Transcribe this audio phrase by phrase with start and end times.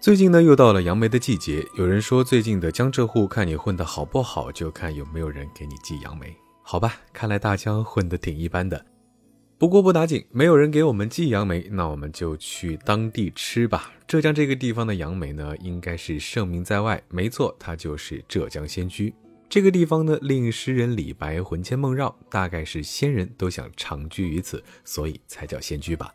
[0.00, 1.66] 最近呢，又到了杨梅的季节。
[1.78, 6.36] 有人说，最近的江浙沪看你混得好不好，就看有没有人给你寄杨梅。
[6.60, 8.84] 好吧，看来大江混得挺一般的。
[9.56, 13.92] 不过不打紧，没有人给我们寄杨梅，那我们就去当地吃吧。
[14.06, 17.02] 浙江这个地方的杨梅呢，应该是盛名在外。
[17.08, 19.14] 没错，它就是浙江仙居。
[19.48, 26.12] 这个地方呢，令诗人李白魂牵梦绕，大概是仙人都想长居于此，所以才叫仙居吧。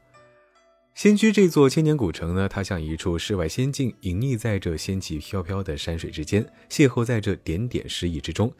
[0.93, 8.51] 仙居这座千年古城呢，它像一处世外仙境，隐匿在这仙气飘飘的山水之间，邂逅在这点点诗意之中。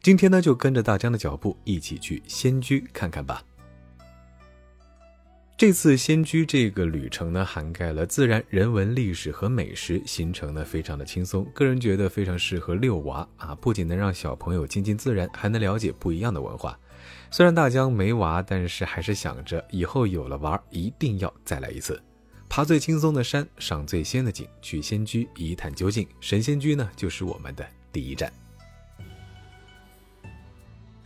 [0.00, 3.42] 今天呢，就跟着大江的脚步，一起去仙居看看吧。
[5.60, 16.78] 这次仙居这个旅程呢，涵盖了自然、人文、历史和美食，行程呢非常的轻松，个人觉得非常适合遛娃啊，不仅能让小朋友亲近自然，还能了解不一样的文化。
[17.30, 22.02] 虽然大江没娃，但是还是想着以后有了娃，一定要再来一次，
[22.48, 26.08] 爬最轻松的山，赏最仙的景，去仙居一探究竟。
[26.20, 28.32] 神仙居呢，就是我们的第一站。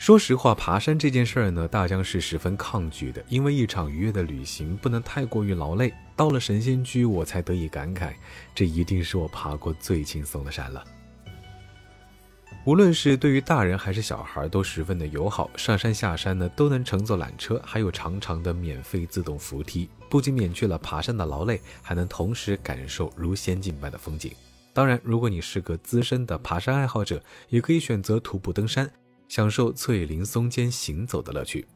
[0.04, 5.90] 说实话，爬山这件事儿呢，大江是十分抗拒的，因为一场愉悦的旅行不能太过于劳累。
[6.14, 8.12] 到了神仙居，我才得以感慨，
[8.54, 10.84] 这一定是我爬过最轻松的山了。
[12.66, 15.50] 无论是对于大人还是小孩，都十分的友好。
[15.56, 24.30] 上山下山呢，都能乘坐缆车，还有长长的免费自动扶梯，不仅免去了爬山的劳累，还能同时感受如仙境般的风景。
[24.74, 28.90] 当然，如果你是个资深的爬山爱好者，也可以选择徒步登山，
[29.28, 31.66] 享受翠林松间行走的乐趣。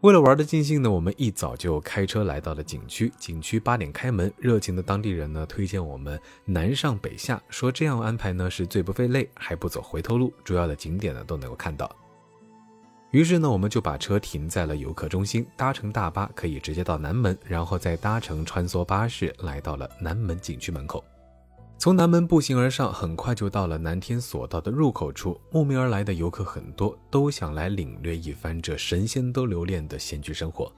[0.00, 3.12] 为了玩的尽兴呢，我们一早就开车来到了景区。
[3.18, 11.88] 景区八点开门，热情的当地人呢推荐我们南上北下，说这样安排呢是最不费累，还不走回头路，主要的景点呢都能够看到。
[13.12, 21.04] 于是呢，我们就把车停在了游客中心，搭乘大巴可以直接到南门，然后再搭乘穿梭巴士来到了南门景区门口。
[21.82, 25.40] 从南门步行而上，很快就到了南天索道的入口处。
[25.50, 30.72] 慕名而来的游客很多，都想来领略一番这神仙都留恋的仙居生活。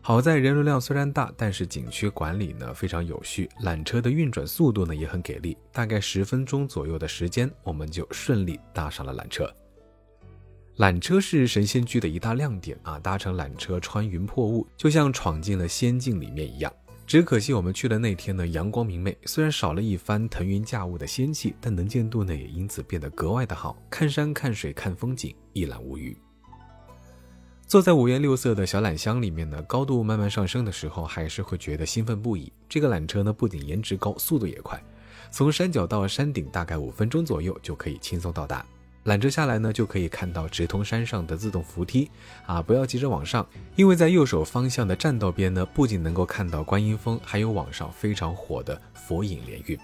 [0.00, 5.58] 好在人流量虽然大，但是景区管理呢非常有序，缆车的运转速度呢也很给力。
[5.72, 9.52] 大概十分钟左右的时间，我们就顺利搭上了缆车。
[10.76, 13.00] 缆车是神仙居的一大亮点啊！
[13.00, 16.72] 搭乘缆车穿云破雾，就像闯进了仙境里面一样。
[17.06, 26.16] 只可惜我们去的那天呢，阳光明媚，虽然少了一番腾云驾雾的仙气，但能见度呢也因此变得格外的好，看山看水看风景一览无余。
[27.68, 32.52] 坐在五颜六色的小缆箱里面呢，高度慢慢上升的时候，还是会觉得兴奋不已。
[32.68, 34.82] 这个缆车呢，不仅颜值高，速度也快，
[35.30, 38.66] 从山脚到山顶大概五分钟左右就可以轻松到达。
[39.06, 42.10] 缆车下来呢，就可以看到直通山上的自动扶梯
[42.44, 42.60] 啊！
[42.60, 43.46] 不要急着往上，
[43.76, 49.78] 因为在右手方向的栈道边呢，不仅能够看到观音峰，还有网上非常火的佛影连运。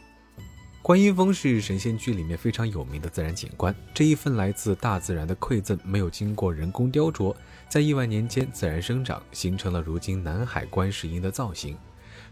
[0.82, 7.32] 观音峰是神仙居里面非常有名的自然景观，这一份来自大自然的馈赠，没有经过人工雕琢，
[7.68, 11.76] 在亿万年间自然生长，形成了如今南海观世音的造型。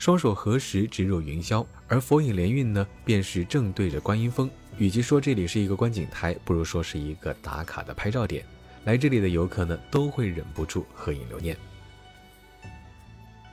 [0.00, 4.50] 双手合十，直入云霄，而佛影连运呢，便是正对着观音峰。
[4.78, 8.42] 与其说这里是一个观景台，不如说是一个打卡的拍照点。
[8.84, 11.54] 来这里的游客呢，都会忍不住合影留念。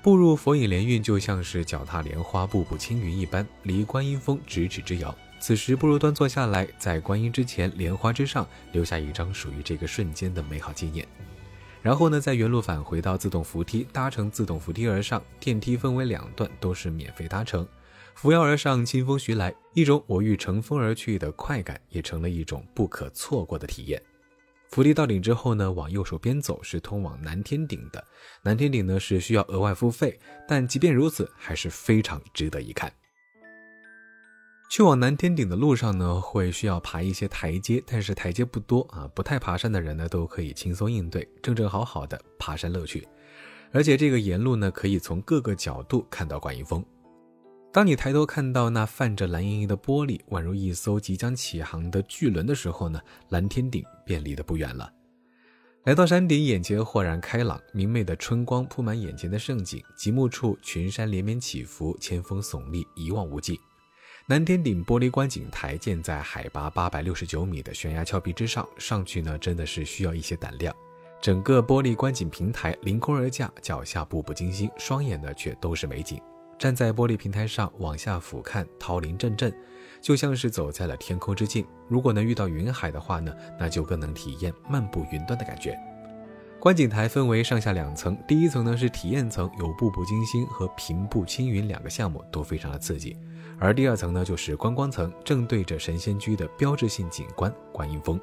[0.02, 5.14] 步入佛影连运，就像是脚踏莲花、步步青云一般，离观音峰咫尺之遥。
[5.42, 11.06] 此时不如端坐下来，在观音之前、莲花之上，留下一张属于这个瞬间的美好纪念。
[11.82, 15.24] 然后呢，在原路返回到自动扶梯，搭乘自动扶梯而上。
[15.40, 17.66] 电梯分为两段，都是免费搭乘。
[18.16, 24.02] 扶摇而上，清风徐来，一种我欲乘风而去的快感，也成了一种不可错过的体验。
[24.70, 28.04] 扶梯到顶之后呢，往右手边走是通往南天顶的。
[28.42, 32.92] 南天顶呢是需要额外付费，但即便如此，还是非常值得一看。
[34.70, 43.08] 去往南天顶的路上呢，会需要爬一些台阶，但是台阶不多啊，不太爬山的人呢都可以轻松应对，正正好好的爬山乐趣。
[43.72, 46.84] 而且这个沿路呢，可以从各个角度看到观音峰。
[47.72, 53.00] 当你抬头看到那泛着蓝莹莹的玻璃，宛如一艘即将起航的巨轮的时候呢，
[53.30, 54.92] 蓝天顶便离得不远了。
[55.86, 63.60] 来到山顶，眼前豁然开朗，明媚的春光铺满眼前的盛景，极目处群山连绵起伏，千峰耸立，一望无际。
[64.30, 70.76] 南天顶玻璃观景台建在海拔八百六十九米的悬崖峭壁之上，上去呢真的是需要一些胆量。
[71.22, 76.20] 整个玻璃观景平台凌空而架，脚下步步惊心，双眼呢却都是美景。
[76.60, 79.50] 站在玻璃平台上往下俯瞰，桃林阵阵，
[80.02, 81.66] 就像是走在了天空之境。
[81.88, 85.80] 如果能遇到云海的话呢，那就更能体验漫步云端的感觉。
[86.60, 93.16] 观景台分为上下两层，第一层呢是体验层，有步步惊心和平步青云两个项目都非常的刺激，
[93.60, 98.20] 而第二层呢就是观光层，正对着神仙居的标志性景观观音峰。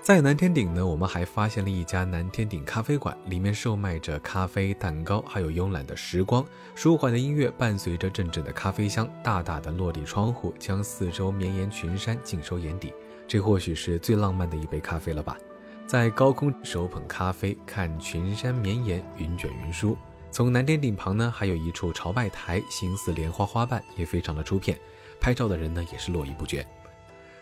[0.00, 6.44] 在南天顶呢，我们还发现了一家南天顶咖啡馆，里面售卖着咖啡、蛋糕，还有慵懒的时光，
[6.74, 12.92] 舒缓的音乐伴随着阵阵的咖啡香，大大的落地窗户将四周绵延群山尽收眼底，
[13.28, 15.38] 这或许是最浪漫的一杯咖啡了吧。
[15.86, 19.96] 在高空手捧咖啡，看群山绵延，云卷云舒。
[20.32, 24.78] 从南天顶旁呢，还有一处朝拜台，形似莲花花瓣，也非常的出片。
[25.20, 26.66] 拍照的人呢，也是络绎不绝。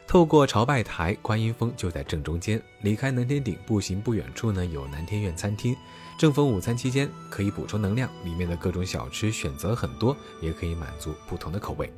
[0.09, 2.61] 透过朝拜台，观音峰就在正中间。
[2.83, 5.77] 离开南天顶，步行不远处呢，有南天苑餐厅。
[6.19, 8.11] 正逢午餐期间，可以补充能量。
[8.25, 11.93] 里面的各种小吃选择很多，也可以满足不同的口味。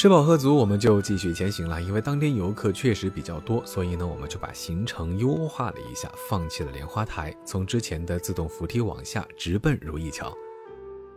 [0.00, 1.82] 吃饱喝足，我们就继续前行了。
[1.82, 10.34] 因为当天游客确实比较多，所以呢，我们就把行程优化了一下，放弃了莲花台，从之前的自动扶梯往下直奔如意桥。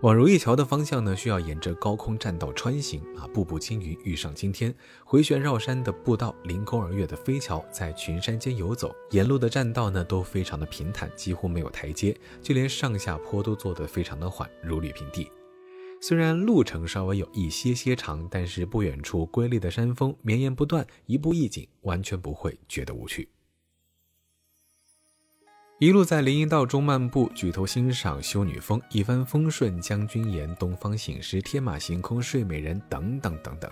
[0.01, 4.75] 往如意桥的方向呢，需要沿着高空栈道穿行啊，步步青云，遇上青天，
[5.06, 8.94] 回旋绕山的步道，凌空而跃的飞桥，在群山间游走。
[9.12, 15.31] 沿路的栈道呢，都非常的平坦，几乎没有台阶，就连上下坡都做得非常的缓，如履平地。
[16.05, 23.29] 虽然路程稍微有一些些长，但是不远处瑰丽的山峰绵延不断，一步一景，完全不会觉得无趣。
[25.79, 33.71] 一路在林荫道中漫步，举头欣赏修女峰，一帆风顺将军岩，东方醒狮，天马行空睡美人等等等等，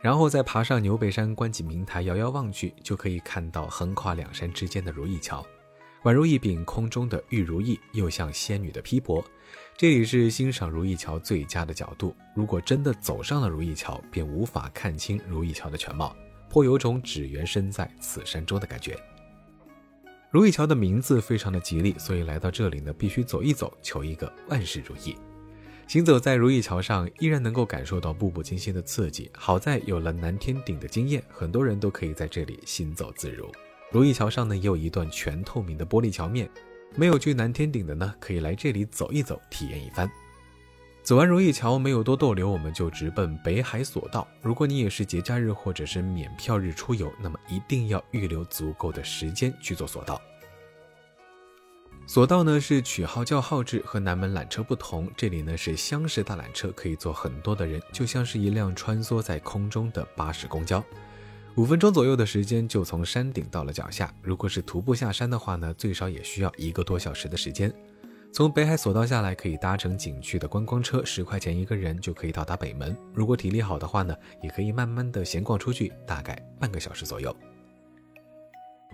[0.00, 5.46] 然后再爬上牛背山观景平台，遥遥望去，就可以看到横跨两山之间的如意桥。
[6.06, 9.24] 宛如一柄空中的玉如意，又像仙女的披帛。
[9.76, 12.14] 这里是欣赏如意桥最佳的角度。
[12.32, 16.16] 如果真的走上了如意桥，便无法看清如意桥的全貌，
[16.48, 18.96] 颇有种只缘身在此山中的感觉。
[20.30, 25.16] 如意桥的名字非常的吉利，所以来到这里呢，必须走一走，求一个万事如意。
[25.88, 29.28] 行走在如意桥上，依然能够感受到步步惊心的刺激。
[29.34, 33.50] 好在有了南天顶的经验，很多人都可以在这里行走自如。
[33.90, 36.50] 如意桥上呢，也有一段全透明的玻璃桥面，
[36.94, 40.10] 没有去南天顶的呢，可以来这里走一走，体验一番。
[41.02, 44.26] 走完如意桥，没有多逗留，我们就直奔北海索道。
[44.42, 50.20] 如果你也是节假日或者是免票日出游，那么一定要预留足够的时间去做索道。
[52.08, 60.84] 索道呢是取号叫号制，和南门缆车不同，这里呢是厢式大缆车，可以坐很多的人，就像是一辆穿梭在空中的巴士公交。
[61.56, 64.14] 五分钟左右的时间就从山顶到了脚下。
[64.20, 67.72] 如果是徒步下山的话呢，最少也需要一个多小时的时间。
[68.30, 72.94] 从北海索道下来，可以搭乘景区的观光车，十块钱一个人就可以到达北门。
[73.14, 77.34] 如果体力好的话呢，也可以慢慢的闲逛出去，大概半个小时左右。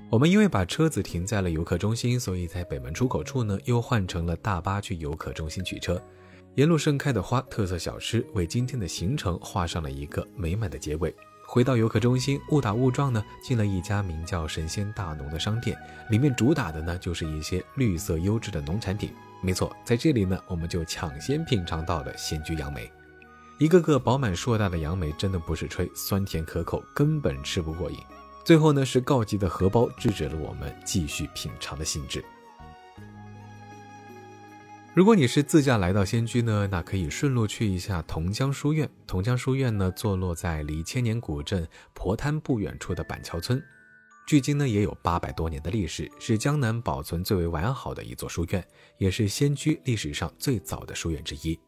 [0.09, 6.01] 我们因为把车子停在了游客中心，所以在北门出口处呢，又换成了大巴去游客中心取车。
[6.55, 11.13] 沿路盛开的花、特色小吃，为今天的行程画上了一个美满的结尾。
[11.53, 15.77] 回到游客中心，误打误撞呢，进了一家名叫“神仙大农”的商店，
[16.09, 19.13] 里面主打的呢就是一些绿色优质的农产品。
[19.43, 22.91] 没错，在这里呢，我们就抢先品尝到了仙居杨梅，
[23.59, 27.99] 一个个饱满硕大的杨梅，真的不是吹，酸甜可口，根本吃不过瘾。
[28.47, 32.25] 最后呢，是告急的荷包制止了我们继续品尝的兴致。
[34.95, 38.87] 如果你是自驾来到仙居呢，那可以顺路去一下同江书院。
[39.07, 43.63] 同江书院呢，坐落在离千年古镇婆滩不远处的板桥村，
[44.27, 48.63] 距今呢也有八百多年的历史，是江南保存最为完好的一座书院，
[48.99, 51.59] 也是仙居历史上最早的书院之一。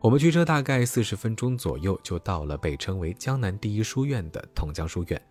[0.00, 5.22] 我们驱车大概四十分钟左右，就到了被称为江南第一书院的同江书院，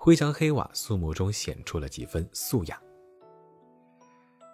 [0.00, 2.76] 灰墙黑瓦，肃穆中显出了几分素雅。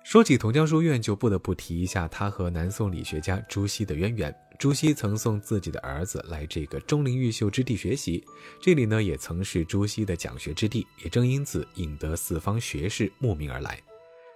[0.08, 4.34] 说起同江书院，就不得不提一下他和南宋理学家朱熹的渊源。
[4.58, 8.24] 朱熹曾送自己的儿子来这个钟灵毓秀之地学习，
[8.58, 13.78] 这里呢也曾是朱熹的讲学之地，也正因此引得四方学士慕名而来。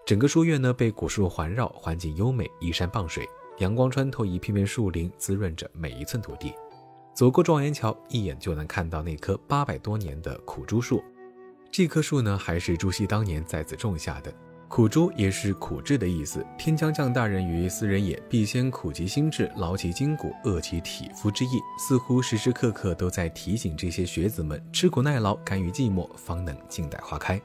[0.04, 3.26] 整个书院呢被古树环绕，环境优美，依山傍水，
[3.56, 6.52] 阳光穿透一片片树林，滋润着每一寸土地。
[7.14, 11.02] 走过状元桥，一眼就能看到那棵八百多年的苦朱树，
[11.70, 14.30] 这棵树呢还是朱熹当年在此种下的。
[14.72, 16.42] 苦朱也是苦志的意思。
[16.56, 21.60] 天将降大任于斯人也，必先苦其心志，劳其筋骨，饿其体肤之意。
[21.78, 27.38] 似乎时时刻刻都在提醒这些学子们：吃苦耐劳，甘于寂寞，方能静待花开。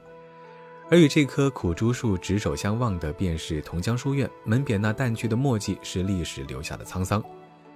[0.89, 4.77] 而与这棵苦竹树执手相望的，便是同江书院门匾。
[4.77, 7.21] 那淡去的墨迹，是历史留下的沧桑。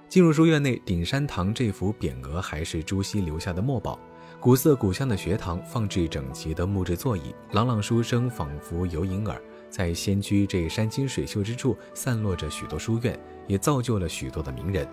[0.08, 3.98] 进入书院内，顶山堂这幅匾额还是朱熹留下的墨宝。
[4.42, 9.40] 古色古香的学堂，放置整齐的木质座椅，朗朗书声仿佛犹盈耳。
[9.70, 14.84] 在仙居这山清水秀之处，散落着许多书院，也造就了许多的名人。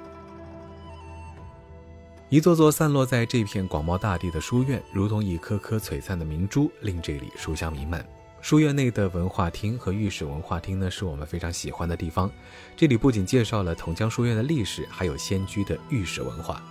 [2.29, 8.05] 一座座散落在这片广袤大地的书院，如同一颗颗璀璨的明珠，令这里书香弥漫。
[8.41, 12.29] 书院内的文化厅和御史文化厅呢，是我们非常喜欢的地方。
[12.77, 16.63] 这里不仅介绍了桐江书院的历史，还有仙居的御史文化。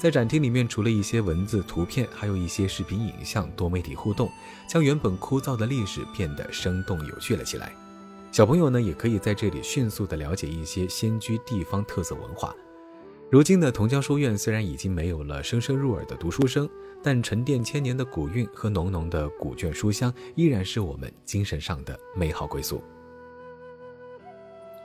[0.00, 4.30] 在展厅里面，除了一些文字、图片，还有一些视频、影像，多媒体互动，
[4.66, 7.70] 将原本枯燥的历史变得生动有趣了起来。
[8.32, 12.56] 小朋友呢，也可以在这里迅速的了解一些仙居地方特色文化。
[13.28, 16.66] 如今的同江书院虽然已经没有了声声入耳的读书声，
[17.02, 22.82] 但沉淀千年的古韵和浓浓的古卷书香，依然是我们精神上的美好归宿。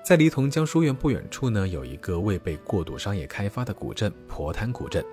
[0.06, 5.04] 在离同江书院不远处呢，有一个未被过度商业开发的古镇——婆滩古镇。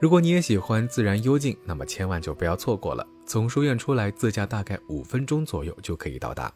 [0.00, 3.06] 如果你也喜欢自然幽静，那么千万就不要错过了。
[3.24, 6.52] 从书院出来，自驾大概五分钟左右就可以到达。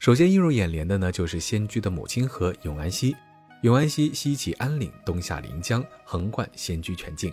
[0.00, 3.14] 首先映入眼帘的呢，就是仙居的母亲河永安溪。
[3.62, 7.32] 永安溪西起安岭，东下临江，横贯仙居全境。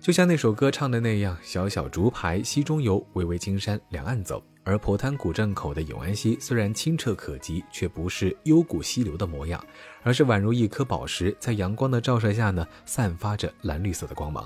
[0.00, 9.64] 就像那首歌唱的那样：“小小竹排溪中游，巍巍青山两岸走。”而婆滩古镇口的永安溪虽然清澈可及，却不是幽谷溪流的模样，
[10.02, 14.44] 而是宛如一颗宝石，在阳光的照射下呢，散发着蓝绿色的光芒。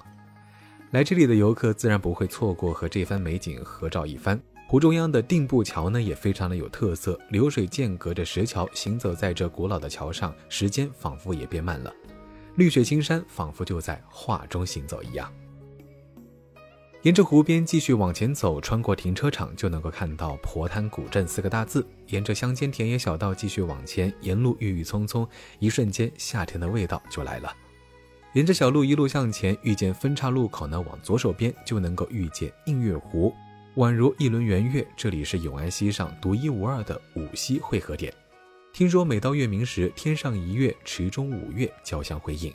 [0.90, 4.38] 来这里的游客自然不会错过和这番美景合照一番。
[4.68, 7.18] 湖中央的定步桥呢，也非常的有特色。
[7.30, 11.90] 流水间隔着石桥，行走在这古老的桥上，时间仿佛也变慢了。
[12.56, 15.32] 绿水青山，仿佛就在画中行走一样。
[17.02, 21.86] 沿着湖边继续往前走，穿过停车场，就能够看到“婆滩古镇”四个大字。
[22.08, 25.26] 沿着乡间田野小道继续往前，沿路郁郁葱葱，
[25.60, 27.50] 一瞬间，夏天的味道就来了。
[28.34, 33.34] 沿着小路一路向前，遇见分岔路口呢，往左手边就能够遇见映月湖。
[33.76, 38.12] 宛如一轮圆月，这里是永安溪上独一无二的五溪汇合点。
[38.74, 42.52] 听说每到月明时，天上一月，池中五月交相辉映。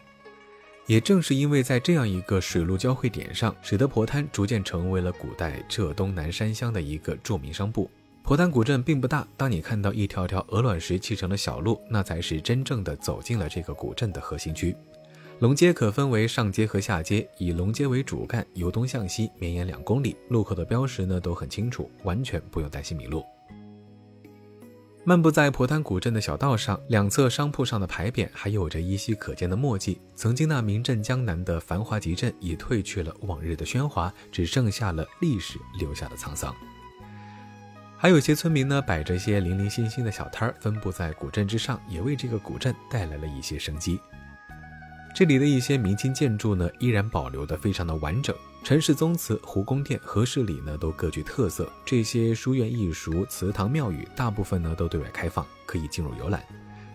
[0.87, 7.89] 也正是因为在这样一个水陆交汇点上，使得婆滩逐渐成为了古代浙东南山乡的一个著名商埠。
[8.21, 14.75] 婆滩古镇并不大，当你看到一条条鹅卵石砌成的小路，那才是真正的走进了这个古镇的核心区。
[15.39, 23.23] 龙街可分为上街和下街，以龙街为主干，由东向西绵延两公里，路口的标识呢都很清楚，完全不用担心迷路。
[25.07, 30.01] 漫步在婆滩古镇的小道上，两侧商铺上的牌匾还有着依稀可见的墨迹。
[30.15, 36.51] 曾经那名震江南的繁华集镇，已褪去了往日的喧哗，只剩下了历史留下的沧桑。
[37.95, 43.99] 还有些村民呢，摆着些零零星星的小摊儿，分布在古镇之上，也为这个古镇带来了一些生机。
[45.13, 48.35] 这里的一些明清建筑呢，依然保留的非常的完整。
[48.65, 51.71] 陈氏宗祠、胡公殿、和氏里呢，都各具特色。
[51.85, 56.43] 这些书院、艺术、祠堂、庙宇，大部分呢都对外开放，可以进入游览。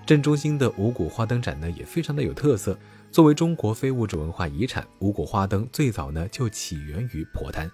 [0.04, 2.76] 镇中心的五谷花灯展呢，也非常的有特色。
[3.12, 7.70] 作为中国非物质文化遗产，五谷花灯最早呢就起源于婆滩。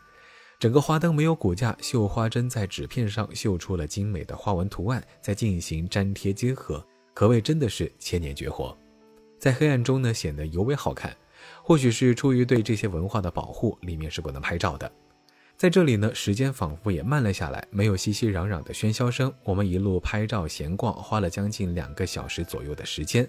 [0.59, 8.77] 整个花灯没有骨架，绣花针在纸片上绣出了精美的花纹图案，再进行粘贴结合，可谓真的是千年绝活。
[9.39, 11.17] 在黑暗中呢，显得尤为好看。
[11.67, 14.89] 或许是出于对这些文化的保护，里面是不能拍照的。
[15.57, 19.35] 在这里呢，时间仿佛也慢了下来，没有熙熙攘攘的喧嚣声。
[19.43, 23.29] 我们一路拍照闲逛，花了将近两个小时左右的时间。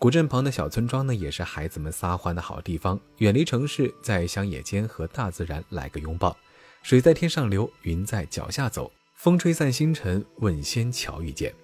[0.00, 2.98] 古镇旁的小村庄呢，也是孩子们撒欢的好地方。
[3.18, 6.36] 远离城市，在乡野间和大自然来个拥抱。
[6.82, 11.54] 水在天上流，云在脚下走，风吹散星辰，问仙桥遇见。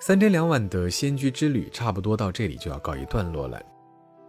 [0.00, 3.62] 三天两晚的仙居之旅，差不多到这里就要告一段落了。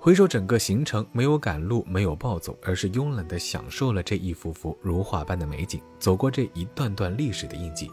[0.04, 7.90] 回首整个行程，没有赶路，没有暴走，而是慵懒地享受了这一幅幅如画般的美景，走过这一段段历史的印记。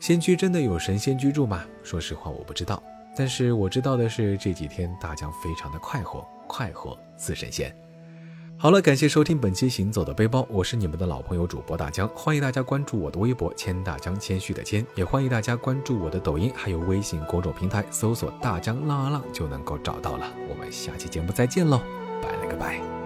[0.00, 1.64] 仙居真的有神仙居住吗？
[1.84, 2.82] 说实话，我不知道。
[3.16, 7.72] 但是我知道的是，这几天大江非常的快活，快活似神仙。
[8.60, 20.26] 好了，感谢收听本期《行走的背包》，我是你们的老朋友主播大江，欢迎大家关注我的微博“谦大江”，谦虚的谦，也欢迎大家关注我的抖音，还有微信公众平台，搜索“大江浪啊浪”就能够找到了。
[20.48, 21.80] 我们下期节目再见喽，
[22.20, 22.97] 拜了个拜。